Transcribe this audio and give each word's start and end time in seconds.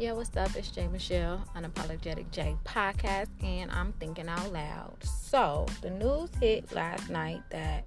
Yo, 0.00 0.14
what's 0.14 0.36
up? 0.36 0.54
It's 0.54 0.70
Jay 0.70 0.86
Michelle, 0.86 1.42
Unapologetic 1.56 2.30
J 2.30 2.54
podcast, 2.64 3.26
and 3.42 3.68
I'm 3.72 3.92
thinking 3.94 4.28
out 4.28 4.52
loud. 4.52 4.94
So, 5.02 5.66
the 5.82 5.90
news 5.90 6.30
hit 6.40 6.72
last 6.72 7.10
night 7.10 7.42
that 7.50 7.84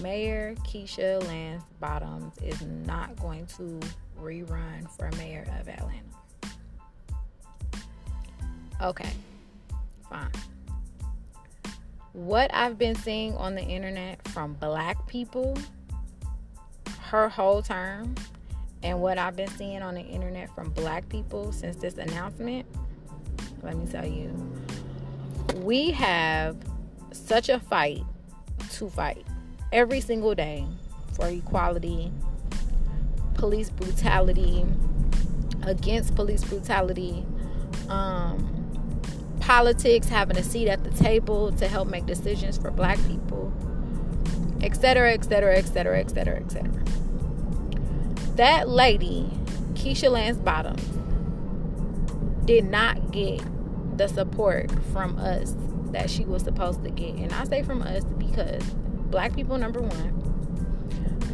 Mayor 0.00 0.54
Keisha 0.66 1.22
Lance 1.28 1.62
Bottoms 1.78 2.32
is 2.42 2.62
not 2.62 3.14
going 3.20 3.44
to 3.58 3.78
rerun 4.18 4.88
for 4.96 5.10
mayor 5.18 5.46
of 5.60 5.68
Atlanta. 5.68 6.00
Okay, 8.80 9.10
fine. 10.08 10.30
What 12.14 12.50
I've 12.54 12.78
been 12.78 12.94
seeing 12.94 13.36
on 13.36 13.54
the 13.54 13.64
internet 13.64 14.26
from 14.28 14.54
black 14.54 15.06
people 15.06 15.58
her 17.10 17.28
whole 17.28 17.60
term 17.60 18.14
and 18.82 19.00
what 19.00 19.18
I've 19.18 19.36
been 19.36 19.48
seeing 19.48 19.82
on 19.82 19.94
the 19.94 20.00
internet 20.00 20.54
from 20.54 20.70
black 20.70 21.08
people 21.08 21.52
since 21.52 21.76
this 21.76 21.98
announcement, 21.98 22.66
let 23.62 23.76
me 23.76 23.86
tell 23.86 24.06
you, 24.06 24.32
we 25.56 25.90
have 25.90 26.56
such 27.12 27.48
a 27.48 27.60
fight 27.60 28.02
to 28.72 28.88
fight 28.88 29.26
every 29.72 30.00
single 30.00 30.34
day 30.34 30.64
for 31.12 31.28
equality, 31.28 32.10
police 33.34 33.68
brutality, 33.68 34.64
against 35.64 36.14
police 36.14 36.42
brutality, 36.44 37.26
um, 37.90 38.46
politics, 39.40 40.08
having 40.08 40.38
a 40.38 40.42
seat 40.42 40.68
at 40.68 40.84
the 40.84 40.90
table 40.90 41.52
to 41.52 41.68
help 41.68 41.88
make 41.88 42.06
decisions 42.06 42.56
for 42.56 42.70
black 42.70 42.98
people, 43.06 43.52
etc., 44.62 45.12
etc., 45.12 45.58
etc., 45.58 45.98
etc., 46.00 46.36
etc 46.36 46.84
that 48.36 48.68
lady, 48.68 49.28
Keisha 49.74 50.10
Lance 50.10 50.38
Bottoms, 50.38 50.82
did 52.46 52.64
not 52.64 53.12
get 53.12 53.42
the 53.96 54.08
support 54.08 54.70
from 54.92 55.18
us 55.18 55.54
that 55.92 56.10
she 56.10 56.24
was 56.24 56.42
supposed 56.42 56.82
to 56.84 56.90
get. 56.90 57.14
And 57.14 57.32
I 57.32 57.44
say 57.44 57.62
from 57.62 57.82
us 57.82 58.04
because 58.04 58.62
black 59.10 59.34
people, 59.34 59.58
number 59.58 59.80
one. 59.80 60.16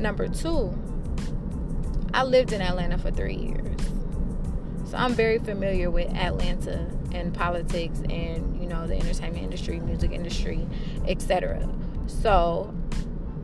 Number 0.00 0.28
two, 0.28 0.76
I 2.12 2.24
lived 2.24 2.52
in 2.52 2.60
Atlanta 2.60 2.98
for 2.98 3.10
three 3.10 3.36
years. 3.36 3.80
So 4.90 4.96
I'm 4.96 5.14
very 5.14 5.38
familiar 5.38 5.90
with 5.90 6.12
Atlanta 6.14 6.86
and 7.12 7.34
politics 7.34 8.00
and, 8.10 8.60
you 8.60 8.68
know, 8.68 8.86
the 8.86 8.96
entertainment 8.96 9.42
industry, 9.42 9.80
music 9.80 10.12
industry, 10.12 10.66
etc. 11.06 11.68
So 12.06 12.74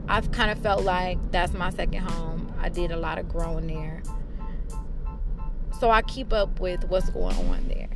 I've 0.09 0.31
kind 0.31 0.51
of 0.51 0.59
felt 0.59 0.85
like 0.85 1.19
that's 1.33 1.53
my 1.53 1.71
second 1.71 2.03
home 2.03 2.32
I 2.63 2.69
did 2.69 2.93
a 2.93 2.97
lot 2.97 3.19
of 3.19 3.29
growing 3.29 3.67
there. 3.67 4.03
So 5.81 5.91
I 5.91 6.01
keep 6.03 6.33
up 6.33 6.61
with 6.61 6.85
what's 6.85 7.11
going 7.11 7.37
on 7.49 7.67
there. 7.67 7.89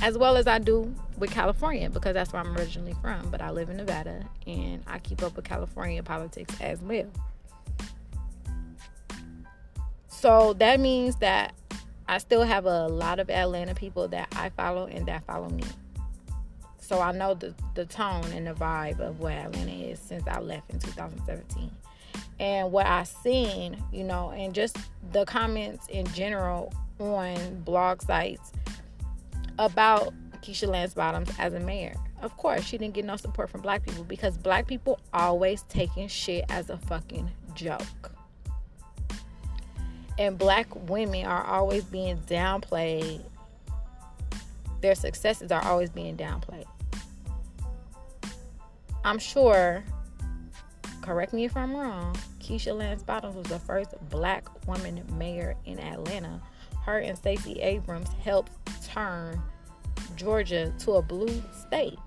As 0.00 0.16
well 0.16 0.36
as 0.36 0.46
I 0.46 0.60
do 0.60 0.94
with 1.18 1.32
California 1.32 1.90
because 1.90 2.14
that's 2.14 2.32
where 2.32 2.40
I'm 2.40 2.56
originally 2.56 2.94
from. 3.02 3.28
But 3.30 3.40
I 3.40 3.50
live 3.50 3.70
in 3.70 3.76
Nevada 3.76 4.24
and 4.46 4.84
I 4.86 5.00
keep 5.00 5.22
up 5.24 5.34
with 5.34 5.44
California 5.44 6.00
politics 6.02 6.54
as 6.60 6.80
well. 6.80 7.10
So 10.06 10.52
that 10.54 10.78
means 10.78 11.16
that 11.16 11.54
I 12.06 12.18
still 12.18 12.44
have 12.44 12.66
a 12.66 12.86
lot 12.86 13.18
of 13.18 13.28
Atlanta 13.30 13.74
people 13.74 14.06
that 14.08 14.28
I 14.36 14.50
follow 14.50 14.86
and 14.86 15.06
that 15.06 15.24
follow 15.24 15.48
me. 15.48 15.64
So 16.78 17.00
I 17.00 17.10
know 17.10 17.34
the, 17.34 17.52
the 17.74 17.84
tone 17.84 18.24
and 18.32 18.46
the 18.46 18.54
vibe 18.54 19.00
of 19.00 19.18
what 19.18 19.32
Atlanta 19.32 19.72
is 19.72 19.98
since 19.98 20.26
I 20.28 20.38
left 20.38 20.70
in 20.70 20.78
2017 20.78 21.70
and 22.40 22.70
what 22.70 22.86
I've 22.86 23.08
seen, 23.08 23.82
you 23.92 24.04
know, 24.04 24.30
and 24.30 24.54
just 24.54 24.76
the 25.12 25.24
comments 25.24 25.86
in 25.88 26.06
general 26.12 26.72
on 26.98 27.60
blog 27.60 28.02
sites 28.02 28.52
about 29.58 30.14
Keisha 30.42 30.68
Lance 30.68 30.94
Bottoms 30.94 31.30
as 31.38 31.54
a 31.54 31.60
mayor. 31.60 31.94
Of 32.22 32.36
course, 32.36 32.64
she 32.64 32.78
didn't 32.78 32.94
get 32.94 33.04
no 33.04 33.16
support 33.16 33.50
from 33.50 33.60
black 33.60 33.84
people 33.84 34.04
because 34.04 34.36
black 34.36 34.66
people 34.66 34.98
always 35.12 35.62
taking 35.68 36.08
shit 36.08 36.44
as 36.48 36.70
a 36.70 36.78
fucking 36.78 37.30
joke. 37.54 38.12
And 40.18 40.36
black 40.36 40.66
women 40.88 41.26
are 41.26 41.44
always 41.44 41.84
being 41.84 42.18
downplayed. 42.26 43.22
Their 44.80 44.96
successes 44.96 45.52
are 45.52 45.64
always 45.64 45.90
being 45.90 46.16
downplayed. 46.16 46.66
I'm 49.04 49.18
sure 49.18 49.84
correct 51.00 51.32
me 51.32 51.44
if 51.44 51.56
I'm 51.56 51.76
wrong, 51.76 52.16
Keisha 52.40 52.76
Lance 52.76 53.02
Bottoms 53.02 53.36
was 53.36 53.46
the 53.46 53.58
first 53.58 53.94
black 54.10 54.48
woman 54.66 55.02
mayor 55.16 55.54
in 55.64 55.78
Atlanta. 55.78 56.40
Her 56.84 56.98
and 56.98 57.16
Stacey 57.16 57.60
Abrams 57.60 58.08
helped 58.22 58.52
turn 58.84 59.40
Georgia 60.16 60.72
to 60.80 60.92
a 60.92 61.02
blue 61.02 61.42
state. 61.66 61.98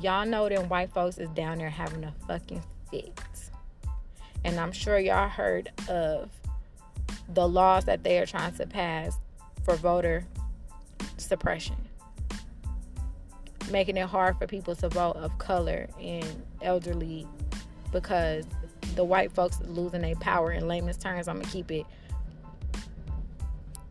Y'all 0.00 0.26
know 0.26 0.48
them 0.48 0.68
white 0.68 0.92
folks 0.92 1.18
is 1.18 1.30
down 1.30 1.58
there 1.58 1.70
having 1.70 2.04
a 2.04 2.12
fucking 2.26 2.62
fit. 2.90 3.18
And 4.44 4.60
I'm 4.60 4.72
sure 4.72 4.98
y'all 4.98 5.28
heard 5.28 5.70
of 5.88 6.30
the 7.32 7.48
laws 7.48 7.86
that 7.86 8.04
they 8.04 8.18
are 8.18 8.26
trying 8.26 8.54
to 8.54 8.66
pass 8.66 9.18
for 9.64 9.74
voter 9.76 10.26
suppression 11.16 11.76
making 13.70 13.96
it 13.96 14.06
hard 14.06 14.36
for 14.38 14.46
people 14.46 14.74
to 14.76 14.88
vote 14.88 15.16
of 15.16 15.36
color 15.38 15.88
and 16.00 16.42
elderly 16.62 17.26
because 18.00 18.44
the 18.94 19.04
white 19.04 19.32
folks 19.32 19.60
losing 19.66 20.02
their 20.02 20.14
power 20.16 20.52
in 20.52 20.68
layman's 20.68 20.96
terms 20.96 21.28
i'm 21.28 21.40
gonna 21.40 21.50
keep 21.50 21.70
it 21.70 21.86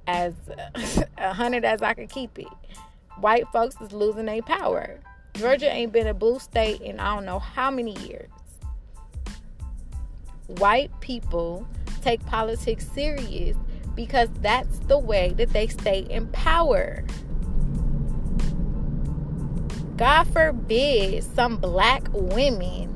as 0.08 0.34
a 1.18 1.34
hundred 1.34 1.66
as 1.66 1.82
i 1.82 1.94
can 1.94 2.08
keep 2.08 2.38
it. 2.38 2.48
White 3.20 3.48
folks 3.54 3.80
is 3.80 3.94
losing 3.94 4.26
their 4.26 4.42
power. 4.42 5.00
Georgia 5.34 5.72
ain't 5.72 5.92
been 5.92 6.08
a 6.08 6.14
blue 6.14 6.40
state 6.40 6.82
in 6.82 7.00
i 7.00 7.14
don't 7.14 7.26
know 7.26 7.40
how 7.40 7.72
many 7.72 7.98
years. 8.00 8.30
White 10.48 10.92
people 11.02 11.68
take 12.02 12.24
politics 12.26 12.88
serious 12.94 13.58
because 13.96 14.30
that's 14.42 14.80
the 14.80 15.00
way 15.00 15.34
that 15.38 15.50
they 15.50 15.68
stay 15.68 16.00
in 16.10 16.28
power. 16.28 17.04
God 19.98 20.26
forbid 20.26 21.24
some 21.24 21.56
black 21.58 22.08
women 22.12 22.95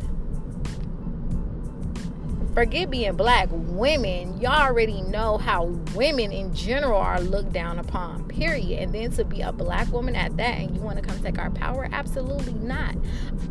forget 2.59 2.89
being 2.89 3.15
black 3.15 3.47
women 3.51 4.37
y'all 4.41 4.51
already 4.51 5.01
know 5.03 5.37
how 5.37 5.63
women 5.95 6.29
in 6.33 6.53
general 6.53 6.99
are 6.99 7.21
looked 7.21 7.53
down 7.53 7.79
upon 7.79 8.27
period. 8.27 8.79
And 8.81 8.93
then 8.93 9.11
to 9.11 9.23
be 9.23 9.39
a 9.39 9.53
black 9.53 9.89
woman 9.93 10.13
at 10.13 10.35
that 10.35 10.57
and 10.57 10.75
you 10.75 10.81
want 10.81 10.97
to 10.97 11.01
come 11.01 11.17
take 11.23 11.39
our 11.39 11.51
power? 11.51 11.87
Absolutely 11.89 12.51
not. 12.53 12.95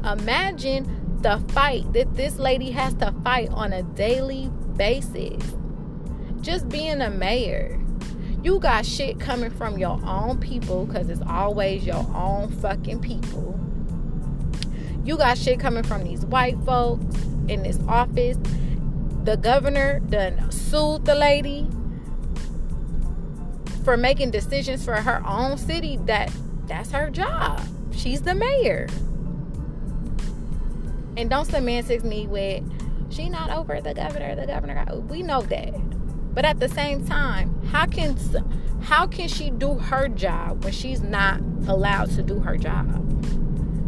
Imagine 0.04 1.18
the 1.22 1.42
fight 1.54 1.91
that 1.94 2.16
this 2.16 2.38
lady 2.38 2.70
has 2.72 2.92
to 2.94 3.14
fight 3.24 3.48
on 3.48 3.72
a 3.72 3.82
daily 3.82 4.50
basis. 4.76 5.42
Just 6.42 6.68
being 6.68 7.00
a 7.00 7.08
mayor. 7.08 7.80
You 8.42 8.58
got 8.58 8.84
shit 8.84 9.18
coming 9.18 9.50
from 9.50 9.78
your 9.78 9.98
own 10.04 10.38
people 10.38 10.84
because 10.84 11.08
it's 11.08 11.22
always 11.26 11.86
your 11.86 12.06
own 12.14 12.50
fucking 12.50 13.00
people. 13.00 13.58
You 15.02 15.16
got 15.16 15.38
shit 15.38 15.58
coming 15.58 15.82
from 15.82 16.04
these 16.04 16.26
white 16.26 16.58
folks 16.66 17.16
in 17.48 17.62
this 17.62 17.78
office 17.88 18.36
the 19.28 19.37
governor 19.37 20.00
done 20.09 20.50
sued 20.50 21.05
the 21.05 21.15
lady 21.15 21.69
for 23.84 23.94
making 23.94 24.31
decisions 24.31 24.83
for 24.83 24.94
her 24.94 25.22
own 25.27 25.59
city 25.59 25.99
that 26.06 26.33
that's 26.66 26.93
her 26.93 27.11
job. 27.11 27.61
She's 27.93 28.22
the 28.22 28.34
mayor. 28.34 28.87
And 31.19 31.28
don't 31.28 31.44
semantics 31.44 32.05
me 32.05 32.27
with 32.27 32.65
she 33.10 33.28
not 33.28 33.51
over 33.51 33.83
the 33.83 33.92
governor 33.92 34.34
the 34.34 34.47
governor 34.47 34.86
we 35.10 35.22
know 35.22 35.42
that. 35.42 35.74
But 36.34 36.47
at 36.47 36.59
the 36.59 36.71
same 36.71 37.07
time 37.07 37.63
how 37.66 37.84
can 37.84 38.16
how 38.81 39.07
can 39.07 39.28
she 39.28 39.51
do 39.51 39.74
her 39.74 40.09
job 40.09 40.65
when 40.65 40.72
she's 40.72 41.03
not 41.03 41.41
allowed 41.66 42.09
to 42.13 42.22
do 42.22 42.41
her 42.41 42.57
job? 42.57 42.86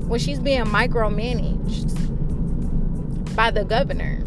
When 0.06 0.20
she's 0.20 0.38
being 0.38 0.66
micromanaged 0.66 1.96
by 3.34 3.50
the 3.50 3.64
governor 3.64 4.22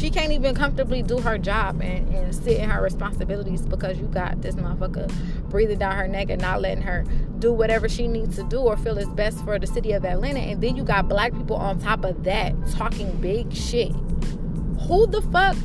she 0.00 0.08
can't 0.08 0.32
even 0.32 0.54
comfortably 0.54 1.02
do 1.02 1.18
her 1.18 1.36
job 1.36 1.82
and, 1.82 2.08
and 2.14 2.34
sit 2.34 2.56
in 2.56 2.70
her 2.70 2.82
responsibilities 2.82 3.66
because 3.66 3.98
you 3.98 4.06
got 4.06 4.40
this 4.40 4.54
motherfucker 4.54 5.12
breathing 5.50 5.78
down 5.78 5.94
her 5.94 6.08
neck 6.08 6.30
and 6.30 6.40
not 6.40 6.62
letting 6.62 6.82
her 6.82 7.04
do 7.38 7.52
whatever 7.52 7.86
she 7.86 8.08
needs 8.08 8.36
to 8.36 8.42
do 8.44 8.60
or 8.60 8.78
feel 8.78 8.96
is 8.96 9.08
best 9.10 9.44
for 9.44 9.58
the 9.58 9.66
city 9.66 9.92
of 9.92 10.06
Atlanta. 10.06 10.40
And 10.40 10.62
then 10.62 10.74
you 10.74 10.84
got 10.84 11.06
black 11.06 11.34
people 11.34 11.56
on 11.56 11.78
top 11.78 12.04
of 12.04 12.24
that 12.24 12.54
talking 12.70 13.14
big 13.20 13.52
shit. 13.52 13.92
Who 14.88 15.06
the 15.06 15.20
fuck 15.30 15.56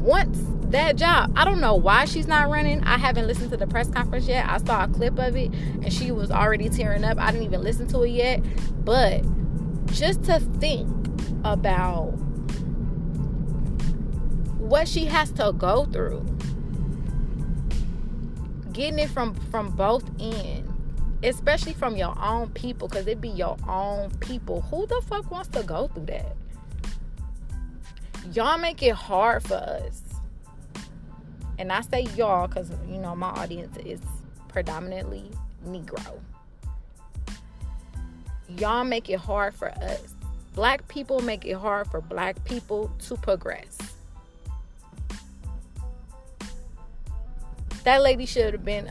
wants 0.00 0.40
that 0.70 0.96
job? 0.96 1.30
I 1.36 1.44
don't 1.44 1.60
know 1.60 1.74
why 1.74 2.06
she's 2.06 2.26
not 2.26 2.48
running. 2.48 2.82
I 2.84 2.96
haven't 2.96 3.26
listened 3.26 3.50
to 3.50 3.58
the 3.58 3.66
press 3.66 3.90
conference 3.90 4.26
yet. 4.26 4.48
I 4.48 4.56
saw 4.56 4.84
a 4.84 4.88
clip 4.88 5.18
of 5.18 5.36
it 5.36 5.52
and 5.52 5.92
she 5.92 6.12
was 6.12 6.30
already 6.30 6.70
tearing 6.70 7.04
up. 7.04 7.18
I 7.18 7.30
didn't 7.30 7.44
even 7.44 7.62
listen 7.62 7.88
to 7.88 8.04
it 8.04 8.10
yet. 8.10 8.40
But 8.86 9.22
just 9.92 10.24
to 10.24 10.40
think 10.40 10.88
about 11.44 12.14
what 14.72 14.88
she 14.88 15.04
has 15.04 15.30
to 15.32 15.52
go 15.58 15.84
through. 15.84 16.24
Getting 18.72 19.00
it 19.00 19.10
from 19.10 19.34
from 19.50 19.70
both 19.72 20.02
ends 20.18 20.70
especially 21.22 21.74
from 21.74 21.94
your 21.94 22.18
own 22.20 22.48
people 22.48 22.88
because 22.88 23.06
it 23.06 23.20
be 23.20 23.28
your 23.28 23.56
own 23.68 24.10
people. 24.18 24.62
Who 24.62 24.86
the 24.86 25.00
fuck 25.06 25.30
wants 25.30 25.50
to 25.50 25.62
go 25.62 25.88
through 25.88 26.06
that? 26.06 26.34
Y'all 28.32 28.58
make 28.58 28.82
it 28.82 28.94
hard 28.94 29.44
for 29.44 29.54
us. 29.54 30.02
And 31.58 31.70
i 31.70 31.82
say 31.82 32.08
y'all 32.16 32.48
because 32.48 32.72
you 32.88 32.96
know 32.96 33.14
my 33.14 33.28
audience 33.28 33.76
is 33.84 34.00
predominantly 34.48 35.30
negro. 35.68 36.18
Y'all 38.48 38.84
make 38.84 39.10
it 39.10 39.20
hard 39.20 39.54
for 39.54 39.68
us. 39.68 40.14
Black 40.54 40.88
people 40.88 41.20
make 41.20 41.44
it 41.44 41.58
hard 41.58 41.86
for 41.88 42.00
black 42.00 42.42
people 42.44 42.90
to 43.00 43.16
progress 43.16 43.91
that 47.84 48.02
lady 48.02 48.26
should 48.26 48.52
have 48.54 48.64
been 48.64 48.90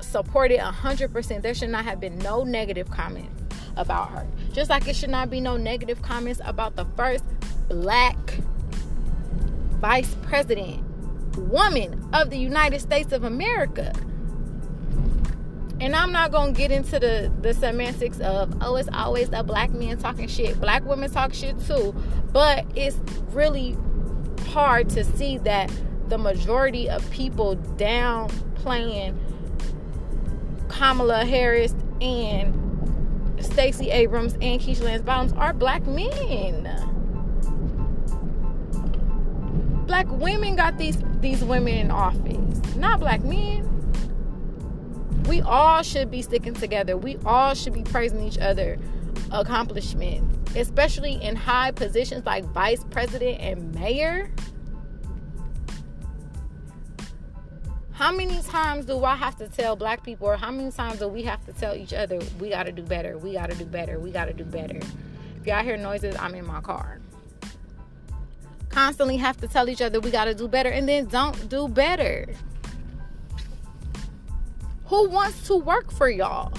supported 0.00 0.58
100%. 0.58 1.42
There 1.42 1.54
should 1.54 1.70
not 1.70 1.84
have 1.84 2.00
been 2.00 2.18
no 2.18 2.42
negative 2.44 2.90
comments 2.90 3.44
about 3.76 4.10
her. 4.10 4.26
Just 4.52 4.70
like 4.70 4.86
it 4.88 4.96
should 4.96 5.10
not 5.10 5.30
be 5.30 5.40
no 5.40 5.56
negative 5.56 6.02
comments 6.02 6.40
about 6.44 6.76
the 6.76 6.84
first 6.96 7.24
black 7.68 8.16
vice 9.80 10.14
president 10.22 10.84
woman 11.36 12.08
of 12.12 12.30
the 12.30 12.36
United 12.36 12.80
States 12.80 13.12
of 13.12 13.24
America. 13.24 13.92
And 15.80 15.96
I'm 15.96 16.12
not 16.12 16.30
gonna 16.30 16.52
get 16.52 16.70
into 16.70 16.98
the 16.98 17.32
the 17.40 17.54
semantics 17.54 18.20
of 18.20 18.54
oh 18.60 18.76
it's 18.76 18.88
always 18.92 19.30
a 19.32 19.42
black 19.42 19.70
man 19.70 19.96
talking 19.96 20.28
shit. 20.28 20.60
Black 20.60 20.84
women 20.84 21.10
talk 21.10 21.32
shit 21.32 21.58
too, 21.66 21.94
but 22.32 22.66
it's 22.74 22.96
really 23.32 23.76
hard 24.48 24.90
to 24.90 25.04
see 25.04 25.38
that 25.38 25.70
the 26.10 26.18
majority 26.18 26.90
of 26.90 27.08
people 27.10 27.56
downplaying 27.76 29.16
Kamala 30.68 31.24
Harris 31.24 31.74
and 32.00 32.56
Stacey 33.40 33.90
Abrams 33.90 34.34
and 34.34 34.60
Keisha 34.60 34.82
Lance 34.82 35.02
Bottoms 35.02 35.32
are 35.34 35.52
black 35.52 35.86
men. 35.86 36.64
Black 39.86 40.06
women 40.10 40.56
got 40.56 40.78
these 40.78 40.98
these 41.20 41.44
women 41.44 41.74
in 41.74 41.90
office, 41.90 42.76
not 42.76 43.00
black 43.00 43.22
men. 43.24 43.66
We 45.28 45.42
all 45.42 45.82
should 45.82 46.10
be 46.10 46.22
sticking 46.22 46.54
together. 46.54 46.96
We 46.96 47.18
all 47.24 47.54
should 47.54 47.72
be 47.72 47.82
praising 47.82 48.22
each 48.22 48.38
other 48.38 48.78
accomplishments, 49.30 50.56
especially 50.56 51.22
in 51.22 51.36
high 51.36 51.70
positions 51.70 52.26
like 52.26 52.44
vice 52.46 52.84
president 52.90 53.40
and 53.40 53.74
mayor. 53.74 54.30
How 58.00 58.12
many 58.12 58.40
times 58.40 58.86
do 58.86 59.04
I 59.04 59.14
have 59.14 59.36
to 59.36 59.46
tell 59.46 59.76
black 59.76 60.02
people, 60.02 60.26
or 60.26 60.34
how 60.34 60.50
many 60.50 60.70
times 60.70 61.00
do 61.00 61.08
we 61.08 61.22
have 61.24 61.44
to 61.44 61.52
tell 61.52 61.76
each 61.76 61.92
other, 61.92 62.18
we 62.38 62.48
got 62.48 62.62
to 62.62 62.72
do 62.72 62.82
better, 62.82 63.18
we 63.18 63.34
got 63.34 63.50
to 63.50 63.54
do 63.54 63.66
better, 63.66 64.00
we 64.00 64.10
got 64.10 64.24
to 64.24 64.32
do 64.32 64.42
better? 64.42 64.80
If 65.38 65.46
y'all 65.46 65.62
hear 65.62 65.76
noises, 65.76 66.16
I'm 66.18 66.34
in 66.34 66.46
my 66.46 66.62
car. 66.62 66.98
Constantly 68.70 69.18
have 69.18 69.36
to 69.42 69.48
tell 69.48 69.68
each 69.68 69.82
other 69.82 70.00
we 70.00 70.10
got 70.10 70.24
to 70.24 70.34
do 70.34 70.48
better 70.48 70.70
and 70.70 70.88
then 70.88 71.08
don't 71.08 71.50
do 71.50 71.68
better. 71.68 72.26
Who 74.86 75.10
wants 75.10 75.46
to 75.48 75.56
work 75.56 75.92
for 75.92 76.08
y'all? 76.08 76.54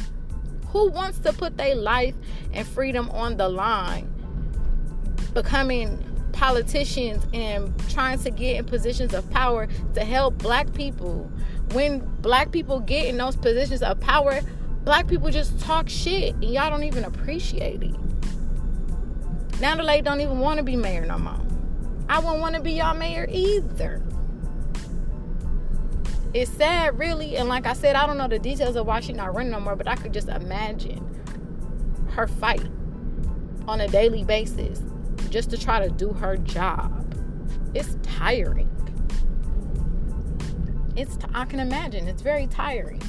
Who 0.67 0.91
wants 0.91 1.17
to 1.21 1.33
put 1.33 1.57
their 1.57 1.73
life 1.73 2.13
and 2.53 2.67
freedom 2.67 3.09
on 3.09 3.37
the 3.37 3.49
line? 3.49 4.13
Becoming 5.33 6.10
politicians 6.41 7.23
and 7.33 7.71
trying 7.87 8.17
to 8.17 8.31
get 8.31 8.57
in 8.57 8.65
positions 8.65 9.13
of 9.13 9.29
power 9.29 9.67
to 9.93 10.03
help 10.03 10.39
black 10.39 10.73
people. 10.73 11.31
When 11.73 11.99
black 12.19 12.51
people 12.51 12.79
get 12.79 13.05
in 13.05 13.17
those 13.17 13.35
positions 13.35 13.83
of 13.83 13.99
power, 13.99 14.41
black 14.83 15.07
people 15.07 15.29
just 15.29 15.59
talk 15.59 15.87
shit 15.87 16.33
and 16.33 16.45
y'all 16.45 16.71
don't 16.71 16.83
even 16.83 17.03
appreciate 17.03 17.83
it. 17.83 17.95
Now 19.59 19.75
the 19.75 19.83
lady 19.83 20.01
don't 20.01 20.19
even 20.19 20.39
want 20.39 20.57
to 20.57 20.63
be 20.63 20.75
mayor 20.75 21.05
no 21.05 21.19
more. 21.19 21.39
I 22.09 22.17
wouldn't 22.17 22.39
want 22.39 22.55
to 22.55 22.61
be 22.61 22.71
y'all 22.71 22.95
mayor 22.95 23.27
either. 23.29 24.01
It's 26.33 26.49
sad, 26.49 26.97
really, 26.97 27.37
and 27.37 27.49
like 27.49 27.67
I 27.67 27.73
said, 27.73 27.95
I 27.95 28.07
don't 28.07 28.17
know 28.17 28.27
the 28.27 28.39
details 28.39 28.75
of 28.75 28.87
why 28.87 29.01
she's 29.01 29.15
not 29.15 29.35
running 29.35 29.51
no 29.51 29.59
more, 29.59 29.75
but 29.75 29.87
I 29.87 29.95
could 29.95 30.11
just 30.11 30.27
imagine 30.27 31.05
her 32.13 32.25
fight 32.25 32.65
on 33.67 33.79
a 33.79 33.87
daily 33.87 34.23
basis 34.23 34.81
just 35.31 35.49
to 35.49 35.57
try 35.57 35.79
to 35.79 35.89
do 35.89 36.09
her 36.13 36.37
job. 36.37 37.15
It's 37.73 37.95
tiring. 38.03 38.69
It's 40.95 41.15
t- 41.15 41.25
I 41.33 41.45
can 41.45 41.59
imagine 41.61 42.07
it's 42.07 42.21
very 42.21 42.47
tiring. 42.47 43.01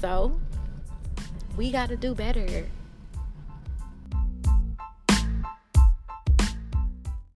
So, 0.00 0.38
we 1.56 1.72
got 1.72 1.88
to 1.88 1.96
do 1.96 2.14
better. 2.14 2.66